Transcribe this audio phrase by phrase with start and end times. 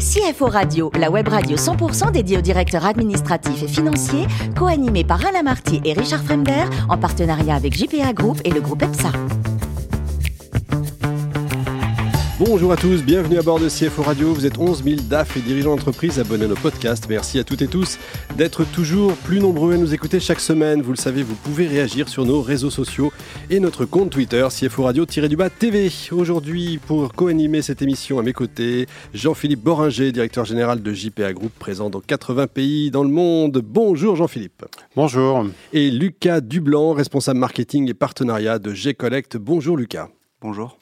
[0.00, 4.26] CFO Radio, la web radio 100% dédiée aux directeurs administratifs et financiers,
[4.58, 8.82] co-animée par Alain Marty et Richard Fremder, en partenariat avec JPA Group et le groupe
[8.82, 9.12] EPSA.
[12.40, 14.32] Bonjour à tous, bienvenue à bord de CFO Radio.
[14.32, 17.06] Vous êtes 11 000 DAF et dirigeants d'entreprise abonnés à nos podcasts.
[17.06, 17.98] Merci à toutes et tous
[18.34, 20.80] d'être toujours plus nombreux à nous écouter chaque semaine.
[20.80, 23.12] Vous le savez, vous pouvez réagir sur nos réseaux sociaux
[23.50, 25.90] et notre compte Twitter CFO Radio-du-bas TV.
[26.12, 31.52] Aujourd'hui, pour co-animer cette émission à mes côtés, Jean-Philippe Boringer, directeur général de JPA Group,
[31.58, 33.60] présent dans 80 pays dans le monde.
[33.62, 34.64] Bonjour Jean-Philippe.
[34.96, 35.44] Bonjour.
[35.74, 39.36] Et Lucas Dublanc, responsable marketing et partenariat de G-Collect.
[39.36, 40.08] Bonjour Lucas.
[40.40, 40.78] Bonjour.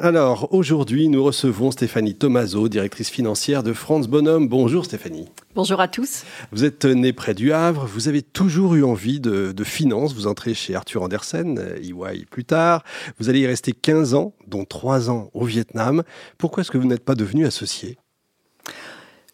[0.00, 4.46] Alors aujourd'hui, nous recevons Stéphanie Tomaso, directrice financière de France Bonhomme.
[4.46, 5.28] Bonjour Stéphanie.
[5.56, 6.22] Bonjour à tous.
[6.52, 10.28] Vous êtes née près du Havre, vous avez toujours eu envie de, de finance, vous
[10.28, 12.84] entrez chez Arthur Andersen, EY plus tard,
[13.18, 16.04] vous allez y rester 15 ans, dont 3 ans au Vietnam.
[16.36, 17.98] Pourquoi est-ce que vous n'êtes pas devenu associé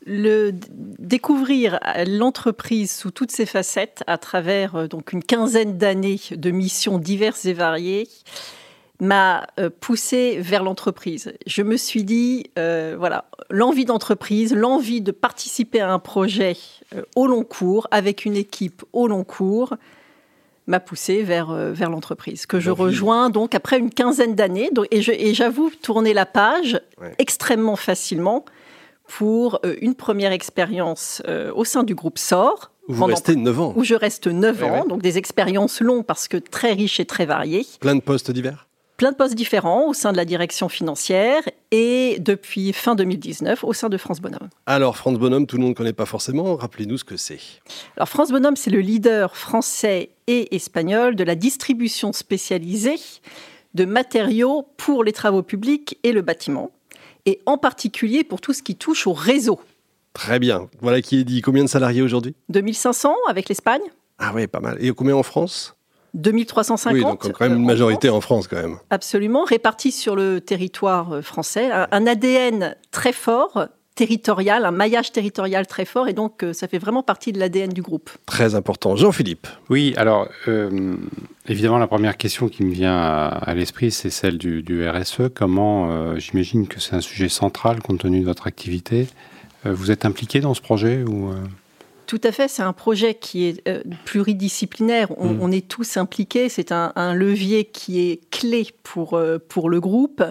[0.06, 0.52] le
[0.98, 6.98] découvrir l'entreprise sous toutes ses facettes à travers euh, donc une quinzaine d'années de missions
[6.98, 8.06] diverses et variées
[9.00, 11.32] m'a euh, poussé vers l'entreprise.
[11.46, 16.56] Je me suis dit, euh, voilà, l'envie d'entreprise, l'envie de participer à un projet
[16.94, 19.74] euh, au long cours, avec une équipe au long cours,
[20.66, 24.70] m'a poussé vers, vers l'entreprise, que je rejoins donc après une quinzaine d'années.
[24.90, 26.80] Et j'avoue tourner la page
[27.18, 28.46] extrêmement facilement
[29.06, 31.20] pour une première expérience
[31.54, 32.70] au sein du groupe SOR.
[32.88, 33.74] Où vous restez 9 ans.
[33.76, 37.26] Où je reste 9 ans, donc des expériences longues parce que très riches et très
[37.26, 37.66] variées.
[37.78, 38.66] Plein de postes divers?
[38.96, 43.72] Plein de postes différents au sein de la direction financière et depuis fin 2019 au
[43.72, 44.48] sein de France Bonhomme.
[44.66, 47.40] Alors France Bonhomme, tout le monde ne connaît pas forcément, rappelez-nous ce que c'est.
[47.96, 53.00] Alors France Bonhomme, c'est le leader français et espagnol de la distribution spécialisée
[53.74, 56.70] de matériaux pour les travaux publics et le bâtiment,
[57.26, 59.58] et en particulier pour tout ce qui touche au réseau.
[60.12, 61.40] Très bien, voilà qui est dit.
[61.42, 62.36] Combien de salariés aujourd'hui?
[62.50, 63.82] 2500 avec l'Espagne.
[64.18, 64.76] Ah oui, pas mal.
[64.80, 65.73] Et combien en France?
[66.14, 66.94] 2350.
[66.94, 68.48] Oui, donc quand même une majorité en France.
[68.48, 68.76] quand même.
[68.90, 71.70] Absolument, répartie sur le territoire euh, français.
[71.70, 76.78] Un ADN très fort, territorial, un maillage territorial très fort, et donc euh, ça fait
[76.78, 78.10] vraiment partie de l'ADN du groupe.
[78.26, 78.96] Très important.
[78.96, 79.48] Jean-Philippe.
[79.70, 80.96] Oui, alors euh,
[81.48, 85.30] évidemment la première question qui me vient à, l'esprit, c'est celle du, RSE.
[85.34, 89.08] Comment, j'imagine que c'est un sujet central compte tenu de votre activité.
[89.64, 91.32] vous êtes impliqué dans ce projet ou
[92.06, 95.10] tout à fait, c'est un projet qui est euh, pluridisciplinaire.
[95.12, 95.38] Mm.
[95.40, 96.48] On, est tous impliqués.
[96.48, 100.22] C'est un, levier qui est clé pour, euh, pour le groupe.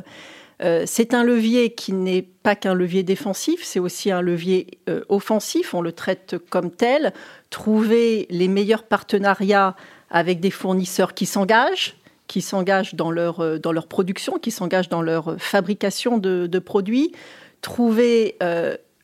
[0.62, 4.68] Euh, c'est un levier qui n'est pas qu'un levier défensif, c'est aussi un levier
[5.10, 5.74] offensif.
[5.74, 7.14] On le traite comme tel.
[7.50, 9.76] Trouver les meilleurs partenariats
[10.10, 11.96] avec des fournisseurs qui s'engagent,
[12.28, 17.14] qui s'engagent dans leur, dans leur production, qui s'engagent dans leur fabrication de, de produits.
[17.62, 18.38] Trouver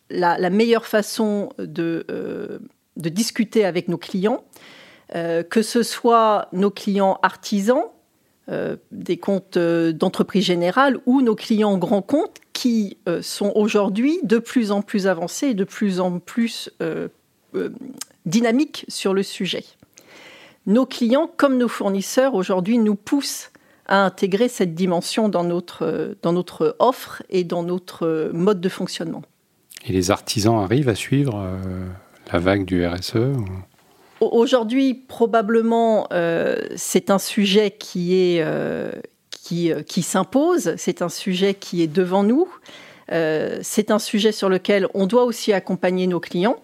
[0.10, 2.60] la, meilleure façon de, euh,
[2.98, 4.44] de, discuter avec nos clients,
[5.16, 7.86] euh, que ce soit nos clients artisans,
[8.50, 14.72] euh, des comptes d'entreprise générale ou nos clients grands comptes qui sont aujourd'hui de plus
[14.72, 16.70] en plus avancés et de plus en plus
[18.26, 19.64] dynamiques sur le sujet.
[20.66, 23.52] Nos clients, comme nos fournisseurs, aujourd'hui nous poussent
[23.86, 29.22] à intégrer cette dimension dans notre offre et dans notre mode de fonctionnement.
[29.86, 31.86] Et les artisans arrivent à suivre euh,
[32.32, 33.18] la vague du RSE
[34.20, 38.92] Aujourd'hui, probablement, euh, c'est un sujet qui est euh,
[39.30, 40.74] qui, qui s'impose.
[40.76, 42.48] C'est un sujet qui est devant nous.
[43.10, 46.58] c'est un sujet sur lequel on doit aussi accompagner nos clients.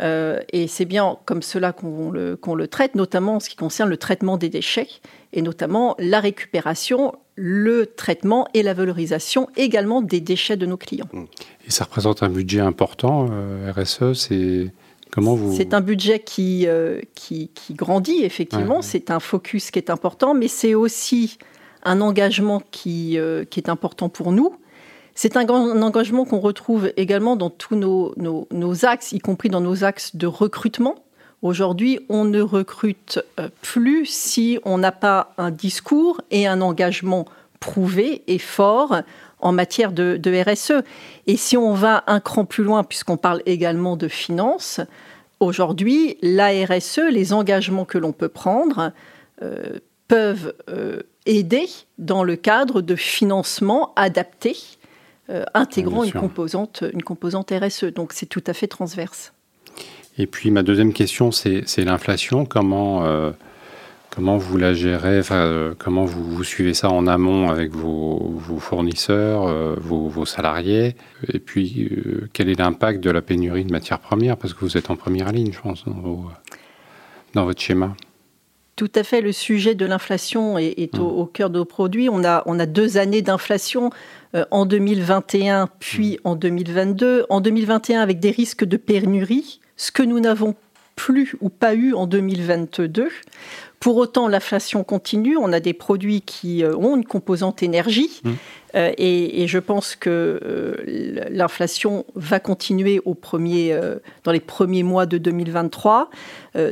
[0.00, 3.88] et c'est bien comme cela qu'on le, qu'on le traite, notamment en ce qui concerne
[3.88, 4.88] le traitement des déchets
[5.32, 11.08] et notamment la récupération, le traitement et la valorisation également des déchets de nos clients.
[11.14, 11.24] Mmh.
[11.66, 14.70] Et ça représente un budget important, euh, RSE, c'est...
[15.10, 15.56] Comment vous...
[15.56, 18.82] C'est un budget qui, euh, qui, grandit, effectivement.
[18.82, 21.38] C'est un focus qui est important, mais c'est aussi
[21.82, 24.54] un engagement qui, euh, qui est important pour nous.
[25.14, 29.82] C'est un, engagement qu'on retrouve également dans tous nos, nos, axes, y compris dans nos
[29.82, 30.94] axes de recrutement.
[31.42, 33.20] Aujourd'hui, on ne recrute
[33.62, 37.24] plus si on n'a pas un discours et un engagement
[37.60, 39.02] prouvé et fort
[39.40, 40.82] en matière de, RSE.
[41.26, 44.80] Et si on va un cran plus loin, puisqu'on parle également de finances,
[45.38, 48.92] aujourd'hui, la RSE, les engagements que l'on peut prendre,
[49.42, 49.78] euh,
[50.08, 51.66] peuvent euh, aider
[51.98, 54.56] dans le cadre de financement adapté,
[55.30, 57.84] euh, intégrant une composante, une composante RSE.
[57.84, 59.32] Donc c'est tout à fait transverse.
[60.18, 62.44] Et puis ma deuxième question, c'est l'inflation.
[62.44, 63.32] Comment
[64.10, 65.20] Comment vous la gérez?
[65.20, 70.96] Enfin, Comment vous, suivez ça en amont avec vos, fournisseurs, vos, salariés?
[71.32, 71.88] Et puis,
[72.32, 74.36] quel est l'impact de la pénurie de matières premières?
[74.36, 75.84] Parce que vous êtes en première ligne, je pense,
[77.34, 77.94] dans votre schéma.
[78.80, 81.02] Tout à fait, le sujet de l'inflation est, mmh.
[81.02, 82.08] au, cœur de nos produits.
[82.08, 83.90] On a, on a deux années d'inflation
[84.34, 86.28] euh, en 2021 puis mmh.
[86.28, 87.26] en 2022.
[87.28, 90.54] En 2021 avec des risques de pénurie, ce que nous n'avons
[90.94, 93.08] plus ou pas eu en 2022.
[93.80, 95.38] Pour autant, l'inflation continue.
[95.38, 98.20] On a des produits qui euh, ont une composante énergie.
[98.22, 98.30] Mmh.
[98.74, 103.74] Euh, et, je pense que euh, l'inflation va continuer au premier,
[104.24, 106.10] dans les premiers mois de 2023.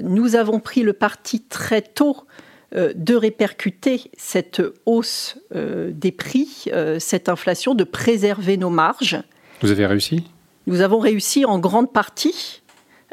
[0.02, 2.26] nous avons pris le parti très tôt
[2.74, 6.66] de répercuter cette hausse des prix,
[6.98, 9.18] cette inflation, de préserver nos marges.
[9.62, 10.24] Vous avez réussi?
[10.66, 12.60] Nous avons réussi en grande partie.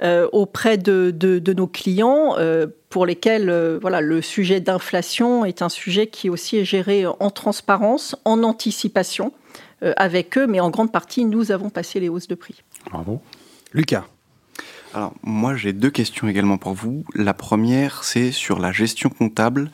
[0.03, 5.69] Euh, auprès de, nos clients euh, pour lesquels euh, voilà, le sujet d'inflation est un
[5.69, 9.31] sujet qui aussi est géré en transparence, en anticipation
[9.97, 12.63] avec eux, mais en grande partie, nous avons passé les hausses de prix.
[12.89, 13.21] Bravo.
[13.71, 14.05] Lucas.
[14.95, 17.03] Alors, moi, j'ai deux questions également pour vous.
[17.13, 19.69] La première, c'est sur la gestion comptable,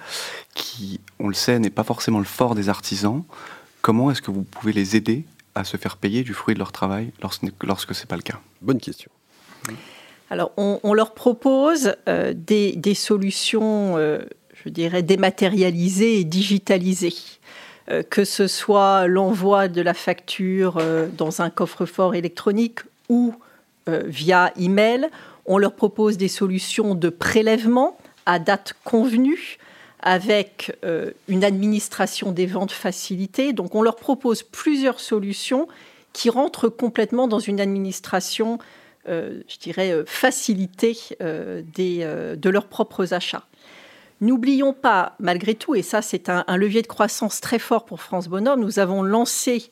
[0.53, 3.23] qui, on le sait, n'est pas forcément le fort des artisans.
[3.81, 5.23] Comment est-ce que vous pouvez les aider
[5.55, 8.23] à se faire payer du fruit de leur travail lorsque, lorsque ce n'est pas le
[8.23, 8.39] cas?
[8.61, 9.11] Bonne question.
[10.31, 14.21] Alors, on, leur propose euh, des, solutions, euh,
[14.63, 17.13] je dirais, dématérialisées et digitalisées.
[17.89, 20.81] Euh, que ce soit l'envoi de la facture
[21.17, 22.79] dans un coffre-fort électronique
[23.09, 23.35] ou
[23.87, 25.09] via email.
[25.45, 29.57] On leur propose des solutions de prélèvement à date convenue
[29.99, 30.71] avec
[31.27, 33.51] une administration des ventes facilitée.
[33.51, 35.67] Donc on leur propose plusieurs solutions
[36.13, 38.59] qui rentrent complètement dans une administration
[39.07, 43.45] je dirais, euh, faciliter euh, de leurs propres achats.
[44.19, 48.27] N'oublions pas, malgré tout, et ça c'est un, levier de croissance très fort pour France
[48.27, 49.71] Bonhomme, nous avons lancé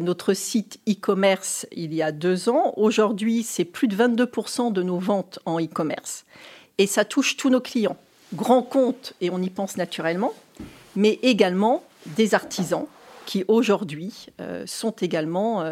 [0.00, 2.72] notre site e-commerce il y a deux ans.
[2.76, 6.24] Aujourd'hui, c'est plus de 22% de nos ventes en e-commerce.
[6.78, 7.98] Et ça touche tous nos clients.
[8.34, 10.32] Grands comptes, et on y pense naturellement,
[10.96, 11.84] mais également
[12.16, 12.86] des artisans
[13.26, 14.26] qui aujourd'hui
[14.64, 15.62] sont également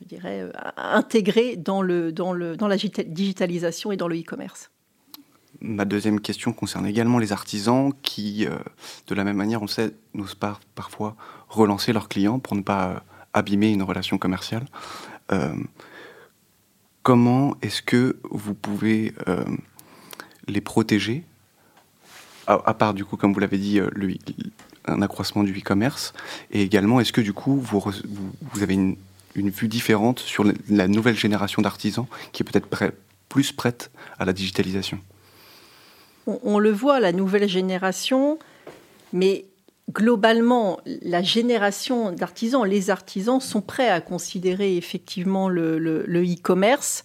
[0.00, 4.70] je dirais, euh, intégré dans, le, dans, le, dans la digitalisation et dans le e-commerce.
[5.60, 8.56] Ma deuxième question concerne également les artisans qui, euh,
[9.08, 11.16] de la même manière, on sait, n'osent pas parfois
[11.48, 12.94] relancer leurs clients pour ne pas euh,
[13.34, 14.64] abîmer une relation commerciale.
[17.02, 19.14] comment est-ce que vous pouvez
[20.48, 21.24] les protéger,
[22.48, 23.80] à, part du coup, comme vous l'avez dit,
[24.86, 26.12] un accroissement du e-commerce,
[26.50, 27.80] et également est-ce que du coup vous,
[28.52, 28.96] vous avez une
[29.34, 32.68] une vue différente sur la nouvelle génération d'artisans qui est peut-être
[33.28, 34.98] plus prête à la digitalisation
[36.26, 38.38] on, le voit, la nouvelle génération,
[39.12, 39.46] mais
[39.90, 47.04] globalement, la génération d'artisans, les artisans sont prêts à considérer effectivement le e-commerce.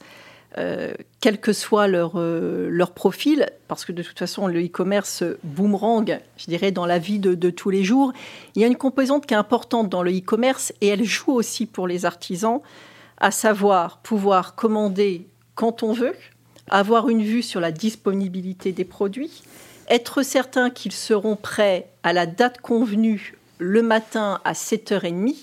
[0.57, 6.19] Euh, quel que soit euh, leur profil, parce que de toute façon, le e-commerce boomerang,
[6.37, 8.13] je dirais, dans la vie de, tous les jours,
[8.55, 11.65] il y a une composante qui est importante dans le e-commerce et elle joue aussi
[11.65, 12.61] pour les artisans,
[13.17, 16.15] à savoir pouvoir commander quand on veut,
[16.69, 19.43] avoir une vue sur la disponibilité des produits,
[19.89, 25.35] être certain qu'ils seront prêts à la date convenue le matin à 7h30,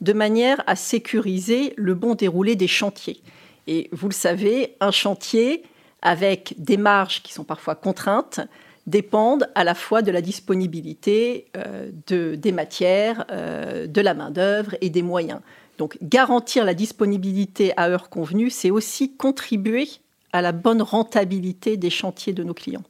[0.00, 3.22] de manière à sécuriser le bon déroulé des chantiers.
[3.66, 5.64] Et vous le savez, un chantier
[6.02, 8.40] avec des marges qui sont parfois contraintes
[8.86, 14.76] dépendent à la fois de la disponibilité euh, de, des matières, euh, de la main-d'œuvre
[14.80, 15.40] et des moyens.
[15.78, 19.88] Donc garantir la disponibilité à heure convenue, c'est aussi contribuer
[20.32, 22.84] à la bonne rentabilité des chantiers de nos clients.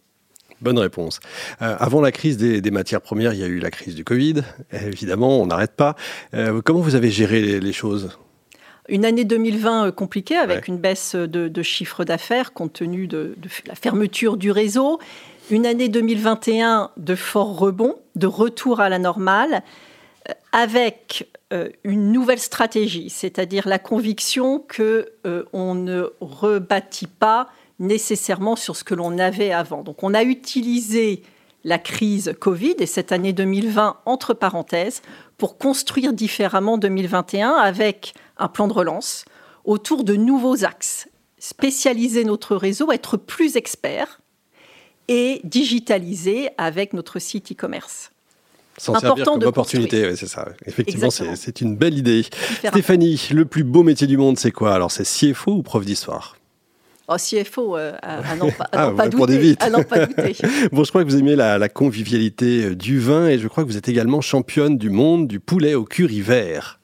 [0.61, 1.21] Bonne réponse.
[1.63, 4.43] Euh, avant la crise des, matières premières, il y a eu la crise du Covid.
[4.73, 5.97] Évidemment, on n'arrête pas.
[6.65, 8.19] comment vous avez géré les choses?
[8.89, 13.75] Une année 2020 euh, compliquée avec une baisse de, chiffre d'affaires compte tenu de, la
[13.75, 14.99] fermeture du réseau.
[15.51, 19.63] Une année 2021 de fort rebond, de retour à la normale,
[20.29, 25.13] euh, avec euh, une nouvelle stratégie, c'est-à-dire la conviction que
[25.53, 29.83] on ne rebâtit pas nécessairement sur ce que l'on avait avant.
[29.83, 31.23] Donc on a utilisé
[31.67, 35.03] la crise Covid et cette année 2020 entre parenthèses
[35.37, 39.25] pour construire différemment 2021 avec un plan de relance
[39.65, 41.09] autour de nouveaux axes,
[41.41, 44.21] spécialiser notre réseau, être plus expert
[45.09, 48.13] et digitaliser avec notre site e-commerce.
[48.79, 50.47] S'en servir comme opportunité, c'est ça.
[50.67, 52.25] Effectivement, c'est une belle idée.
[52.65, 54.73] Stéphanie, le plus beau métier du monde, c'est quoi?
[54.73, 56.37] Alors, c'est CFO ou prof d'histoire?
[57.09, 59.55] Oh, CFO, euh, à, n'en pas, ah, pas douter.
[59.61, 60.37] À pas douter.
[60.73, 63.63] bon, je crois que vous aimez la, la, convivialité euh, du vin et je crois
[63.63, 66.81] que vous êtes également championne du monde du poulet au curry vert.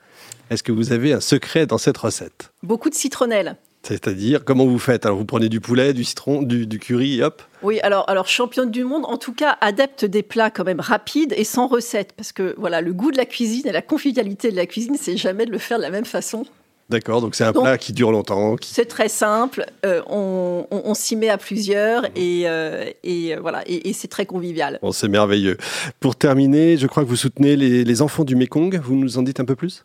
[0.51, 2.53] Est-ce que vous avez un secret dans cette recette?
[2.63, 3.57] Beaucoup de citronnelle.
[3.83, 5.07] C'est-à-dire, comment vous faites?
[5.07, 7.43] Alors, vous prenez du poulet, du citron, du, du, curry, hop?
[7.63, 11.35] Oui, alors, alors championne du monde, en tout cas, adepte des plats quand même rapides
[11.37, 12.13] et sans recette.
[12.13, 15.17] Parce que, voilà, le goût de la cuisine et la convivialité de la cuisine, c'est
[15.17, 16.45] jamais de le faire de la même façon.
[16.93, 18.57] D'accord, donc c'est un plat qui dure longtemps.
[18.61, 23.63] C'est très simple, euh, on, on, on s'y met à plusieurs et, euh, et voilà,
[23.67, 24.79] et, et c'est très convivial.
[24.83, 25.57] Bon, c'est merveilleux.
[25.99, 29.23] Pour terminer, je crois que vous soutenez les, les enfants du Mekong, vous nous en
[29.23, 29.85] dites un peu plus?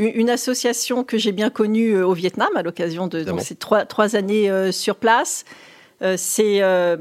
[0.00, 3.84] Une association que j'ai bien connue euh, au Vietnam à l'occasion de donc, ces trois,
[3.84, 5.44] trois années euh, sur place.
[6.02, 6.96] Euh, c'est euh,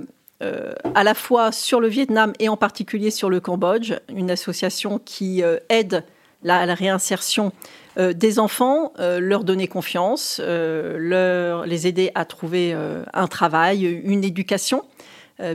[0.96, 5.42] à la fois sur le Vietnam et en particulier sur le Cambodge, une association qui
[5.70, 6.04] aide
[6.44, 7.51] la, la réinsertion
[7.98, 12.75] des enfants, leur donner confiance, leur, les aider à trouver
[13.13, 14.86] un travail, une éducation.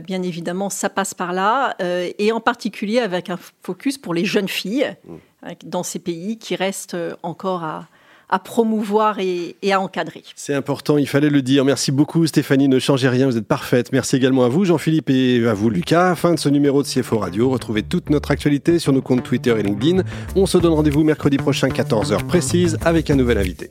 [0.05, 4.49] bien évidemment, ça passe par là, et en particulier avec un focus pour les jeunes
[4.49, 4.93] filles.
[5.05, 5.15] Mmh
[5.65, 7.87] dans ces pays qui restent encore à,
[8.29, 10.23] à promouvoir et, et, à encadrer.
[10.35, 11.65] C'est important, il fallait le dire.
[11.65, 13.91] Merci beaucoup Stéphanie, ne changez rien, vous êtes parfaite.
[13.91, 16.15] Merci également à vous Jean-Philippe et à vous Lucas.
[16.15, 17.49] Fin de ce numéro de CFO Radio.
[17.49, 20.03] Retrouvez toute notre actualité sur nos comptes Twitter et LinkedIn.
[20.35, 23.69] On se donne rendez-vous mercredi prochain 14h précise avec un nouvel invité.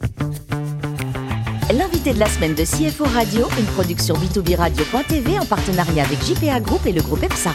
[1.73, 6.61] L'invité de la semaine de CFO Radio, une production B2B Radio.tv en partenariat avec JPA
[6.61, 7.53] Group et le groupe EPSA.